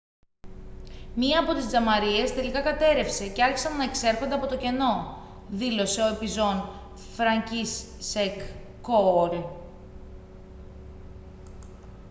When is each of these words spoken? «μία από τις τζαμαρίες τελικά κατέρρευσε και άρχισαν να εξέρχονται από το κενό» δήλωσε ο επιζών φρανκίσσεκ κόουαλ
«μία 1.15 1.39
από 1.39 1.53
τις 1.53 1.67
τζαμαρίες 1.67 2.33
τελικά 2.33 2.61
κατέρρευσε 2.61 3.27
και 3.27 3.43
άρχισαν 3.43 3.77
να 3.77 3.83
εξέρχονται 3.83 4.33
από 4.33 4.47
το 4.47 4.57
κενό» 4.57 5.17
δήλωσε 5.49 6.01
ο 6.01 6.07
επιζών 6.07 6.69
φρανκίσσεκ 7.15 8.39
κόουαλ 8.81 9.41